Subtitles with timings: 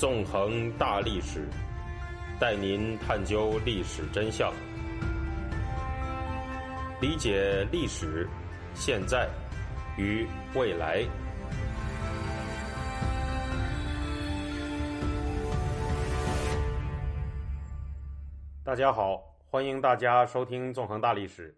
[0.00, 1.46] 纵横大历史，
[2.40, 4.50] 带您探究历史真相，
[7.02, 8.26] 理解历史、
[8.72, 9.28] 现在
[9.98, 11.04] 与未来。
[18.64, 21.52] 大家好，欢迎大家收听《纵横大历史》。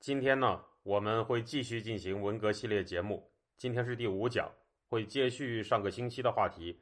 [0.00, 3.30] 今天呢，我们会继续进行文革系列节目。
[3.58, 4.50] 今天是第五讲，
[4.88, 6.80] 会接续上个星期的话题，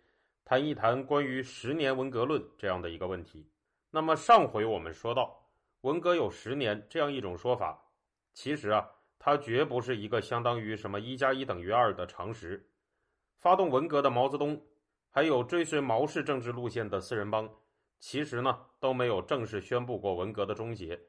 [0.50, 3.48] 谈一谈关于十年文革论这样的一个问题。
[3.92, 5.48] 那么上回我们说到，
[5.82, 7.80] 文革有十年这样一种说法，
[8.34, 12.68] 其实啊，它绝不是一个相当于什么一加一等于二的常识。
[13.38, 14.60] 发动文革的毛泽东，
[15.12, 17.48] 还有追随毛氏政治路线的四人帮。
[18.00, 21.00] 其实呢，都没有正式宣布过文革的终结。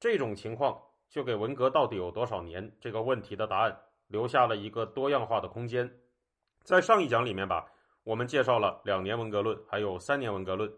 [0.00, 6.00] 这种情况就给文革到底有多少年这个问题的答案留下了一个多样化的空间。
[6.62, 7.70] 在上一讲里面吧，
[8.04, 10.72] 我们介绍了两年文革论，还有三年文革论，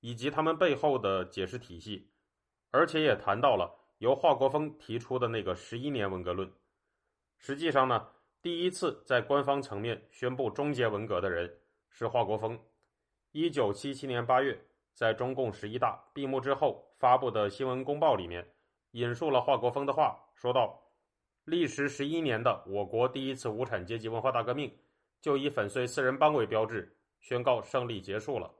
[0.00, 2.10] 以及他们背后的解释体系，
[2.70, 6.52] 而且也谈到了由华国锋提出的那个十一年文革论。
[7.36, 8.08] 实际上呢，
[8.42, 11.58] 第一次在官方层面宣布终结文革的人
[11.90, 12.58] 是华国锋。
[13.32, 14.64] 一九七七年八月。
[14.94, 18.44] 在中共十一大闭幕之后发布的新闻公报里面，
[18.90, 20.82] 引述了华国锋的话，说道
[21.46, 24.76] ：“历时十一年的我国第一次无产阶级文化大革命，
[25.20, 28.50] 就以粉碎四人帮为标志，宣告胜利结束了。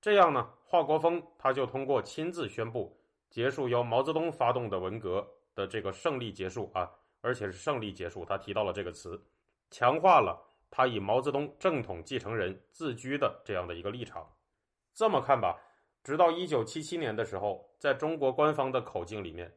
[0.00, 2.96] 这样呢，华国锋他就通过亲自宣布
[3.30, 6.88] 结束由毛泽东发动的文革的这个胜利结束啊，
[7.20, 9.20] 而且是胜利结束，他提到了这个词，
[9.70, 14.24] 强化了他以毛泽东正统继承人自居的这样的一个立场。”
[14.94, 15.60] 这么看吧，
[16.02, 19.52] 直到一九七七年的时候，在中国官方的口径里面，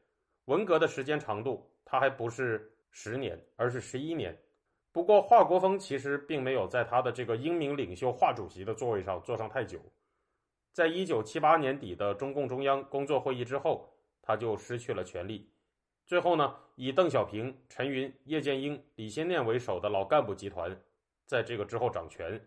[0.45, 4.37] 文革的时间长度它还不是十年，而是十一年。
[4.91, 9.79] 不过华国锋其实并没有在他的这个英明领袖华主席的座位上坐上太久，
[10.73, 13.89] 在一九七八年底的中共中央工作会议之后，
[14.21, 15.49] 他就失去了权力。
[16.05, 20.75] 最后呢，以邓小平、陈云、叶剑英、李先念为首的老干部集团，
[21.25, 22.41] 在这个之后掌权。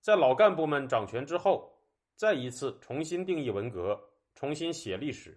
[0.00, 1.70] 在老干部们掌权之后。
[2.16, 4.00] 再一次重新定义文革，
[4.36, 5.36] 重新写历史，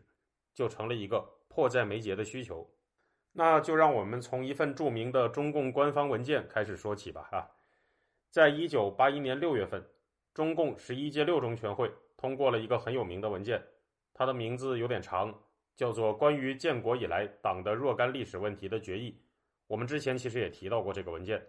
[0.54, 2.70] 就成了一个迫在眉睫的需求。
[3.38, 7.30] 那就让我们从一份著名的中共官方文件开始说起吧。
[7.32, 7.48] 啊，
[8.32, 9.88] 在一九八一年六月份，
[10.34, 11.88] 中共十一届六中全会
[12.18, 13.64] 通过了一个很有名的文件，
[14.12, 15.32] 它的名字有点长，
[15.76, 19.12] 叫做《关于建国以来党的若干历史问题的决议》。
[19.68, 21.46] 我们之前其实也提到过这个文件。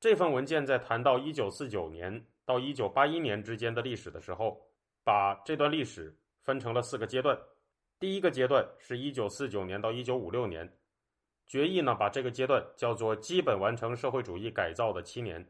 [0.00, 4.60] 这份文件在谈到一九四九年到一九八一年之间的历史的时候。
[5.04, 7.38] 把这段历史分成了四个阶段，
[7.98, 10.70] 第一个阶段是一九四九年到一九五六年，
[11.48, 15.44] 决议呢把这个阶段叫做基本完成社会主义改造的七年，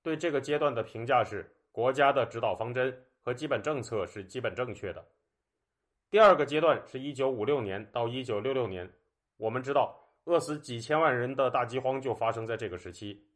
[0.00, 5.04] 对这个阶段的评价是国家的指导方针和基本政策是基本正确的。
[6.08, 8.88] 第二个阶段是一九五六年到一九六六年，
[9.36, 13.26] 我们知道饿死几千万人的大饥荒就发生在这个时期，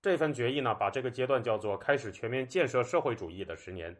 [0.00, 3.96] 这份决议呢把这个阶段叫做开始全面建设社会主义的十年。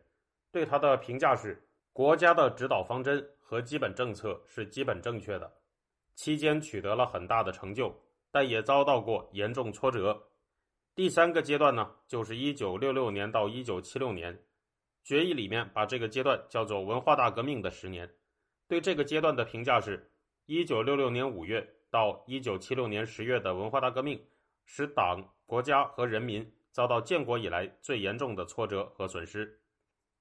[0.52, 1.60] 对他的评价是：
[1.92, 5.52] 国家的指导方针和基本政策是基本正确的，
[6.15, 7.95] 期间取得了很大的成就，
[8.31, 10.23] 但也遭到过严重挫折。
[10.95, 14.39] 第三个阶段呢，就是一九六六年到一九七六年，
[15.03, 18.09] 决议里面把这个阶段叫做文化大革命的十年。
[18.69, 20.11] 对这个阶段的评价是：
[20.47, 24.23] 一九六六年五月到一九七六年十月的文化大革命，
[24.65, 29.61] 使党、国家和人民遭到建国以来最严重的挫折和损失。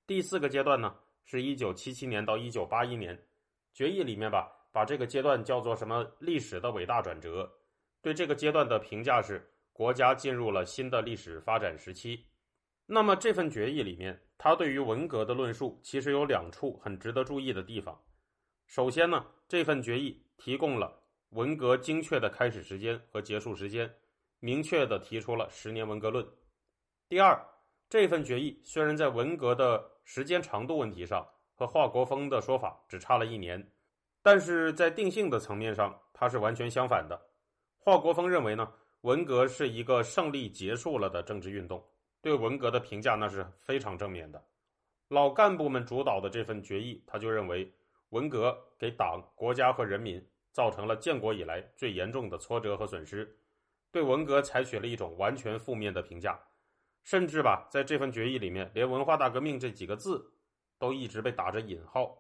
[0.08, 3.22] 第四个阶段呢，是一九七七年到一九八一年，
[3.74, 7.52] 决议里面吧，把这个阶段叫做什么历史的伟大转折。
[8.02, 12.26] 对这个阶段的评价是，国家进入了新的历史发展时期。
[12.86, 18.02] 那么这份决议里面，他对于文革的论述其实有两处很值得注意的地方。
[18.66, 23.94] 首先呢，这份决议提供了文革精确的开始时间和结束时间，
[24.40, 26.28] 明确的提出了十年文革论。
[27.08, 27.40] 第二。
[27.90, 33.70] 这份决议虽然在文革的时间长度问题上和华国锋的说法只差了一年，
[34.22, 37.20] 但是在定性的层面上，它是完全相反的。
[37.78, 38.72] 华国锋认为呢，
[39.02, 41.84] 文革是一个胜利结束了的政治运动，
[42.22, 44.44] 对文革的评价那是非常正面的。
[45.08, 47.70] 老干部们主导的这份决议，他就认为
[48.10, 53.36] 文革给党、国家和人民造成了建国以来最严重的挫折和损失，
[53.92, 56.40] 对文革采取了一种完全负面的评价。
[57.04, 60.24] 甚至吧，在这份决议里面，连“文化大革命”这几个字
[60.78, 62.16] 都一直被打着引号，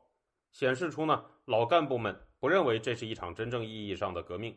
[0.51, 4.55] 显示出呢老干部们不认为这是一场真正意义上的革命。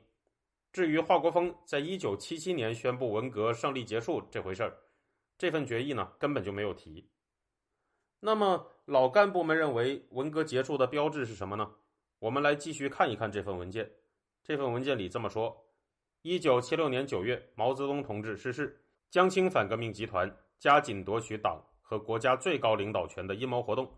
[0.73, 4.79] 至于华国锋在一九七七年宣布文革胜利结束这回事儿，
[5.37, 7.11] 这份决议呢根本就没有提。
[8.21, 11.69] 那么老干部们认为文革结束的标志是什么呢？
[12.21, 13.91] 我们来继续看一看这份文件。
[14.45, 15.67] 这份文件里这么说：
[16.23, 18.81] 一九七六年九月，毛泽东同志逝世，
[19.11, 23.93] 江青反革命集团加紧夺取党和国家最高领导权的阴谋活动。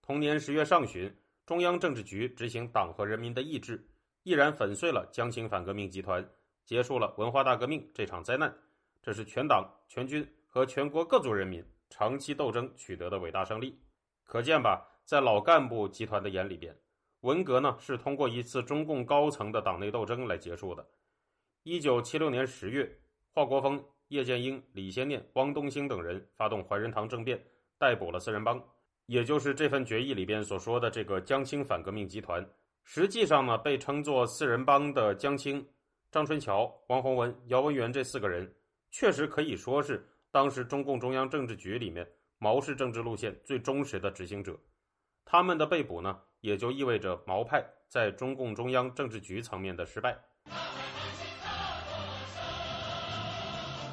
[0.00, 1.12] 同年十月上旬，
[1.48, 3.82] 中央政治局执行党和人民的意志，
[4.22, 6.22] 毅然粉碎了江青反革命集团，
[6.66, 8.54] 结束了文化大革命这场灾难。
[9.00, 11.64] 这是全党全军和全国各族人民。
[11.88, 13.80] 长期斗争取得的伟大胜利，
[14.24, 16.76] 可见吧，在老干部集团的眼里边，
[17.20, 20.86] 文革呢是通过一次中共高层的党内斗争来结束的。
[21.62, 23.00] 一九七六年十月，
[23.32, 27.42] 华国锋、叶剑英、李先念、汪东兴等人发动怀仁堂政变，
[27.78, 28.62] 逮捕了四人帮，
[29.08, 32.46] 也就是这份决议里边所说的这个江青反革命集团。
[32.84, 35.66] 实际上呢，被称作四人帮的江青、
[36.10, 38.54] 张春桥、王洪文、姚文元这四个人，
[38.90, 40.06] 确实可以说是。
[40.30, 42.06] 当时中共中央政治局里面
[42.36, 44.54] 毛氏政治路线最忠实的执行者，
[45.24, 50.18] 他们的被捕呢，也就意味着毛派在中共中央政治局层面的失败。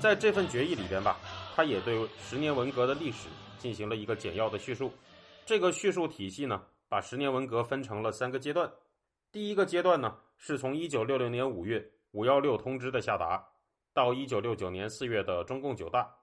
[0.01, 1.17] 在这份决议里边吧，
[1.55, 4.91] 他也对十年文革的历史进行了一个简要的叙述。
[5.45, 8.69] 这个叙述体系呢，把十年文革分成了三个阶段。
[9.31, 13.41] 第一个阶段呢，是从一九六六年五月五幺六通知的下达，
[13.93, 16.13] 到一九六九年四月的中共九大。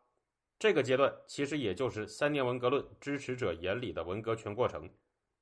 [0.59, 4.87] 这个阶段其实也就是三年文革论支持者眼里的文革全过程。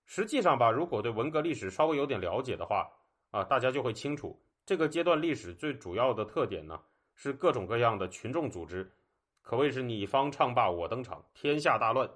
[0.07, 2.89] 实际上吧，如果对文革历史稍微有点了解的话，
[3.33, 6.81] 啊，大家就会清楚，这个阶段历史最主要的特点呢，
[7.17, 8.89] 是各种各样的群众组织，
[9.51, 12.09] 可谓是你方唱罢我登场，天下大乱，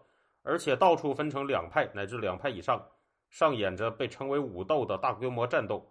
[0.42, 2.80] 而且到处分成两派乃至两派以上，
[3.28, 5.84] 上演着被称为武斗的大规模战斗。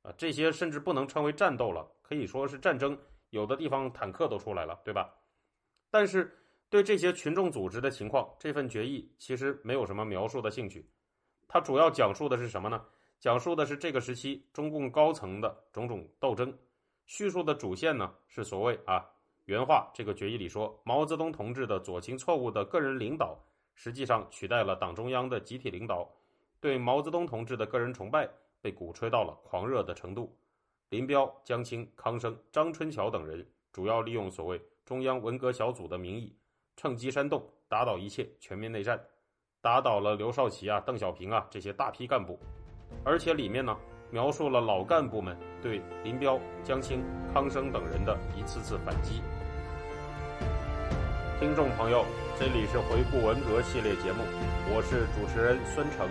[0.00, 2.98] 啊，这些甚至不能称为战斗了，可以说是战争，
[3.28, 5.12] 有的地方坦克都出来了，对吧？
[5.90, 6.34] 但是。
[6.68, 10.90] 对这些群众组织的情况，这份决议其实没有什么描述的兴趣。
[11.46, 12.84] 它主要讲述的是什么呢？
[13.20, 16.52] 讲述的是这个时期中共高层的种种斗争。
[17.04, 19.08] 叙述的主线呢是所谓啊
[19.46, 23.38] 原话，这个决议里说，毛泽东同志的左倾错误的个人领导，
[23.76, 26.08] 实际上取代了党中央的集体领导，
[26.60, 28.28] 对毛泽东同志的个人崇拜
[28.60, 30.36] 被鼓吹到了狂热的程度。
[30.88, 36.36] 林彪、江青、康生、张春桥等人主要利用所谓中央文革小组的名义。
[36.76, 39.00] 趁机煽动，打倒一切，全面内战，
[39.60, 42.36] 打倒了刘少奇啊、邓小平啊这些大批干部，
[43.04, 43.76] 而且里面呢
[44.10, 49.22] 描述了老干部们对林彪、江青、康生等人的一次次反击。
[51.38, 52.02] 听众朋友，
[52.40, 54.22] 这里是回顾文革系列节目，
[54.72, 56.08] 我是主持人孙成。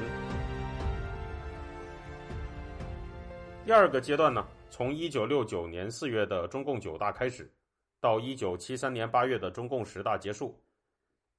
[3.65, 7.51] 第二个阶段呢，从一九六九年四月的中共九大开始。
[7.99, 10.63] 到一九七三年八月的中共十大结束，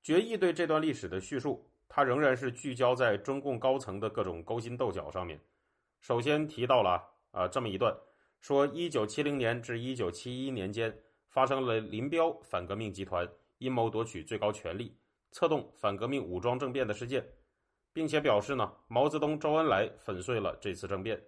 [0.02, 5.40] 决议对这段历史的叙述，它仍然是聚焦在中共高层的各种勾心斗角上面。
[6.00, 7.00] 首先提到了
[7.30, 7.96] 啊这么一段，
[8.40, 10.92] 说一九七零年至一九七一年间
[11.28, 13.24] 发生了林彪反革命集团
[13.58, 14.96] 阴谋夺取最高权力、
[15.30, 17.26] 策动反革命武装政变的事件，
[17.92, 21.22] 并且表示呢，毛泽东、周恩来粉碎了这次政变。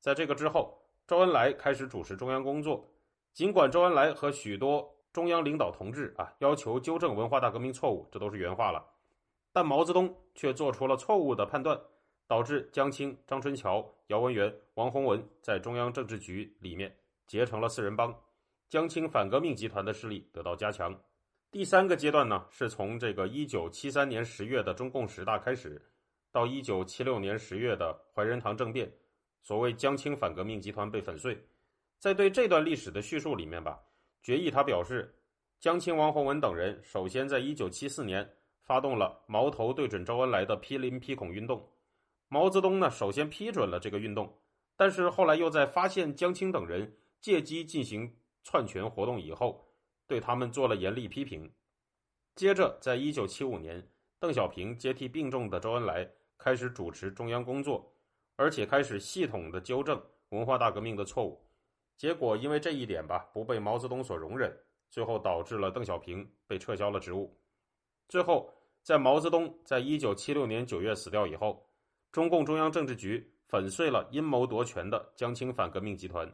[0.00, 2.88] 在这个之后，周恩来开始主持中央工作。
[3.32, 8.84] 尽管周恩来和许多中央领导同志啊要求纠正文化大革命错误，这都是原话了，
[9.52, 11.80] 但毛泽东却做出了错误的判断，
[12.26, 16.96] 导致江青、张春桥、姚文元、王洪文在中央政治局里面
[17.26, 18.12] 结成了四人帮，
[18.68, 21.00] 江青反革命集团的势力得到加强。
[21.52, 25.82] 第三个阶段呢，是从这个一九七三年十月的中共十大开始，
[26.30, 28.88] 到一九七六年十月的怀仁堂政变，
[29.42, 31.36] 所谓江青反革命集团被粉碎。
[31.98, 33.80] 在对这段历史的叙述里面吧，
[34.22, 35.12] 决议他表示，
[35.58, 38.30] 江青、王洪文等人首先在一九七四年
[38.62, 41.68] 发动了矛头对准周恩来的批林批孔运动，
[42.28, 44.32] 毛泽东呢首先批准了这个运动，
[44.76, 49.66] 但是后来又在发现江青等人借机进行篡权活动以后，
[50.10, 51.48] 对他们做了严厉批评。
[52.34, 53.88] 接着，在一九七五年，
[54.18, 57.94] 邓小平接替病重的周恩来，开始主持中央工作，
[58.34, 61.40] 而且开始系统的纠正文化大革命的错误。
[61.96, 64.52] 结果因为这一点吧，不被毛泽东所容忍，
[64.90, 67.32] 最后导致了邓小平被撤销了职务。
[68.08, 68.52] 最后，
[68.82, 71.64] 在毛泽东在一九七六年九月死掉以后，
[72.10, 76.28] 中共中央政治局粉碎了阴谋夺权的江青反革命集团，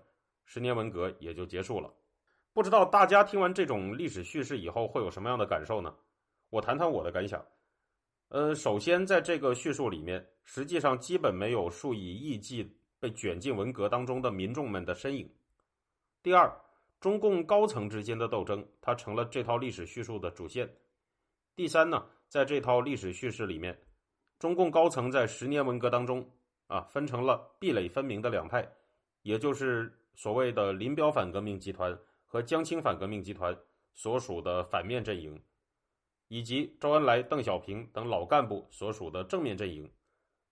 [0.46, 1.92] 十年文革也就结束了。
[2.56, 5.94] 不知道大家听完这种历史叙事以后会有什么样的感受呢？
[6.48, 7.44] 我谈谈我的感想。
[8.28, 15.30] 呃，首先在这个叙述里面，实际上基本没有数以亿计被卷进文革当中的民众们的身影。
[16.22, 16.50] 第二，
[16.98, 20.66] 中共高层之间的斗争，它成了这套历史叙述的主线。
[21.54, 23.78] 第三呢，在这套历史叙事里面，
[24.38, 26.26] 中共高层在十年文革当中
[26.68, 28.66] 啊，分成了壁垒分明的两派，
[29.20, 31.94] 也就是所谓的林彪反革命集团
[32.26, 33.56] 和江青反革命集团
[33.94, 35.40] 所属的反面阵营，
[36.28, 39.90] 以及周恩来、邓小平等老干部所属的正面阵营。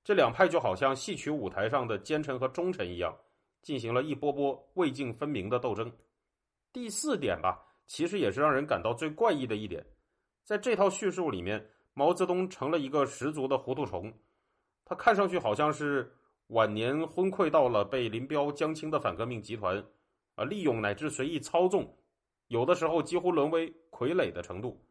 [0.03, 3.15] 这两派就好像戏曲舞台上的奸臣和忠臣一样，
[3.63, 5.91] 进行了一波波未竟分明的斗争。
[6.73, 9.85] 第四点吧，其实也是让人感到最怪异的一点。
[10.45, 14.13] 在这套叙述里面，毛泽东成了一个十足的糊涂虫，
[14.85, 16.15] 他看上去好像是
[16.49, 19.83] 晚年昏聩到了被林彪、江青的反革命集团
[20.35, 21.97] 啊利用乃至随意操纵，
[22.49, 24.85] 有的时候几乎沦为傀儡的程度，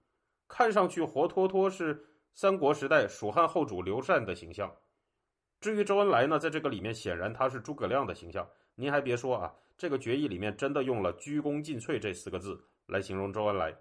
[0.47, 4.73] 看上去活脱脱是三国时代蜀汉后主刘禅的形象。
[5.59, 8.47] 至于周恩来呢，在这个里面显然他是诸葛亮的形象。
[8.75, 13.75] 您还别说啊，这个决议里面真的用了“鞠躬尽瘁”这四个字来形容周恩来。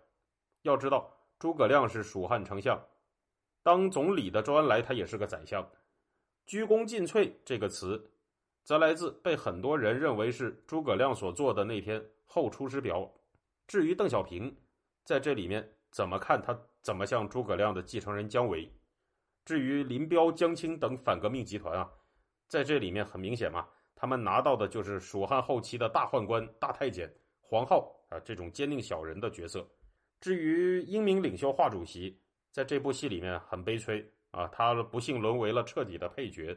[0.62, 1.18] 要知道。
[1.38, 2.80] 诸葛亮是蜀汉丞相，
[3.64, 5.68] 当总理的周恩来他也是个宰相。
[6.46, 8.11] 鞠躬尽瘁这个词，
[8.64, 13.00] 则来自被很多人认为是诸葛亮所做的那篇《后出师表》。
[13.66, 14.54] 至于邓小平，
[15.04, 18.70] 在这里面怎么看他怎么像诸葛亮的继承人姜维。
[19.44, 21.90] 至于林彪、江青等反革命集团啊，
[22.46, 23.66] 在这里面很明显嘛，
[23.96, 29.66] 他们拿到的就是蜀汉后期的大宦官、大太监、皇后啊这种奸佞小人的角色。
[30.20, 32.16] 至于英明领袖华主席，
[32.52, 36.56] 在这部戏里面很悲催啊，他不幸沦为了彻底的配角。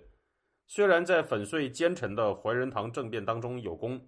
[0.67, 3.99] 虽然在粉碎奸臣的怀仁堂政变当中有功，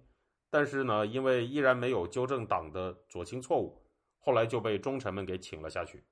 [0.50, 3.80] 但是呢，因为依然没有纠正党的左倾错误，
[4.18, 6.02] 后来就被忠臣们给请了下去。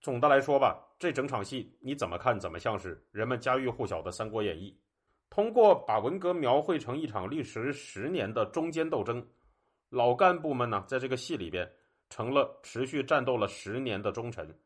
[0.00, 4.70] 总的来说吧，这整场戏你怎么看，怎么像是人们家喻户晓的《三国演义》？
[5.30, 9.26] 通过把文革描绘成一场历时十年的中间斗争，
[9.90, 11.70] 老干部们呢，在这个戏里边。
[12.08, 14.56] 成了持续战斗了十年的忠臣，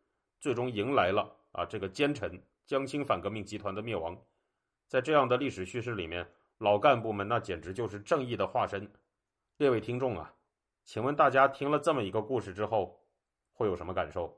[0.41, 4.15] 最终迎来了啊这个奸臣江青反革命集团的灭亡。
[4.91, 6.29] 在这样的历史叙事里面，
[6.59, 8.91] 老干部们那简直就是正义的化身。
[9.57, 10.35] 列位听众啊，
[10.85, 13.01] 请问大家听了这么一个故事之后，
[13.53, 14.37] 会有什么感受？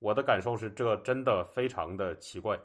[0.00, 2.60] 我的感受是，这真的非常的奇怪，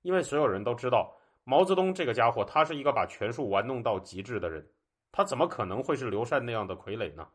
[0.00, 1.14] 因为所有人都知道，
[1.44, 4.66] 毛泽东这个家伙，他是一个把权术玩弄到极致的人，
[5.12, 7.28] 他怎么可能会是刘禅那样的傀儡呢？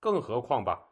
[0.00, 0.82] 更何况吧。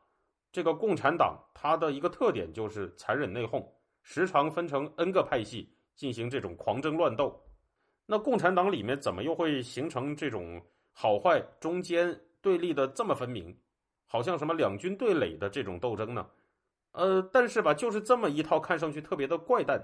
[0.53, 3.67] 这个共产党，它的一个特点就是残忍内讧，
[4.03, 7.43] 时常分成 N 个派系进行这种狂争乱斗。
[8.11, 10.59] 那共产党里面怎么又会形成这种
[10.93, 13.55] 好坏、中间对立的这么分明，
[14.07, 16.27] 好像什么两军对垒的这种斗争呢？
[16.93, 19.79] 呃，但是吧，就是这么一套看上去特别的怪诞，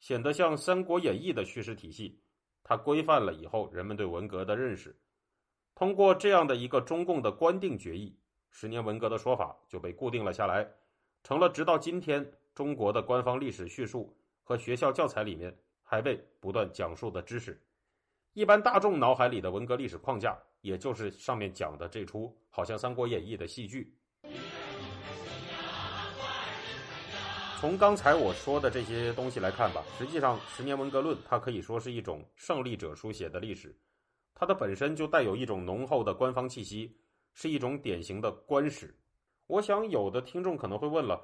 [0.00, 2.18] 显得像《三国演义》的叙事体系，
[2.64, 4.98] 它规范了以后人们对文革的认识。
[5.74, 8.18] 通过这样的一个中共的官定决议。
[8.48, 10.66] 十年文革的说法就被固定了下来，
[11.22, 17.60] 成了直到今天中国的官方历史叙述和学校教材里面还被不断讲述的知识。
[18.36, 23.96] 一般大众脑海里的文革历史框架，也就是上面讲的这出好像《三国演义》的戏剧。
[27.58, 33.74] 从刚才我说的这些东西来看吧，实际上《十年文革论》它可以说是一种胜利者书写的历史，
[34.34, 36.94] 它的本身就带有一种浓厚的官方气息。
[37.32, 38.98] 是一种典型的官史。
[39.46, 41.22] 我想有的听众可能会问了：“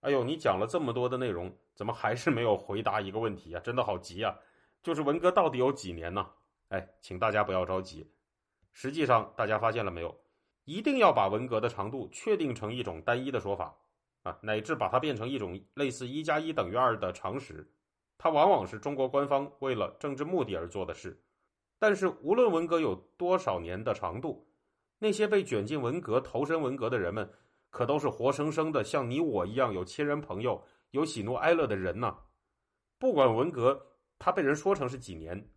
[0.00, 3.60] 哎呦，你讲了这么多的内容，怎么还是没有回答一个问题啊？
[3.60, 4.34] 真的好急啊！
[4.82, 6.26] 就是文革到底有几年呢？”
[6.70, 8.10] 哎，请大家不要着急。
[8.72, 10.16] 实际上，大家发现了没有？
[10.64, 13.76] 一定要把文革的长度确定成一种单一的说法
[14.22, 17.72] 啊，乃至把它变成一种类似一加一等于二的常识，
[18.16, 21.20] 它往往是中国官方为了政治目的而做的事。
[21.78, 24.46] 但是，无论文革有多少年的长度，
[24.98, 27.28] 那些被卷进文革、投身文革的人们，
[27.70, 32.16] 可都是活生生的像你我一样有亲人朋友、有喜怒哀乐的人呐。
[32.98, 35.50] 不管文革他被人说成是几年，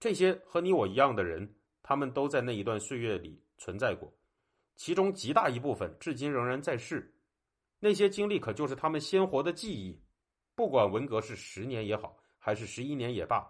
[0.00, 1.48] 这些和你我一样的人，
[1.82, 4.12] 他们都在那一段岁月里存在过，
[4.76, 7.12] 其中极大一部分至今仍然在世。
[7.80, 10.00] 那些经历可就是他们鲜活的记忆。
[10.54, 13.48] 不管文革是十年也好，还是十一年也罢，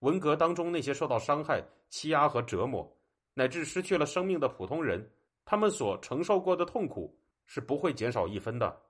[0.00, 2.96] 文革当中那些受到伤害、欺压和折磨。
[3.32, 5.08] 乃至失去了生命的普通人，
[5.44, 7.16] 他们所承受过的痛苦
[7.46, 8.80] 是不会减少一分的。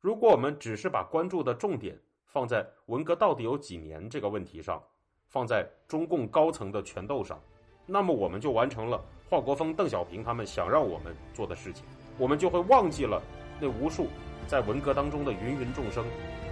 [0.00, 4.82] 如果我们只是把关注的重点放在文革到底有几年这个问题上，
[5.28, 7.40] 放在中共高层的权斗上，
[7.86, 11.84] 那么我们就完成了华国锋、邓小平他们想让我们做的事情，
[12.18, 13.20] 我们就会忘记了
[13.60, 14.06] 那无数
[14.46, 16.04] 在文革当中的芸芸众生。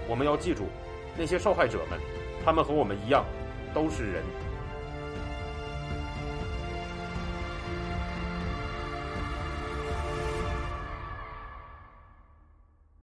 [0.08, 0.64] 我们要记住，
[1.16, 2.00] 那些受害者们，
[2.44, 3.24] 他们和我们一样，
[3.72, 4.24] 都是人。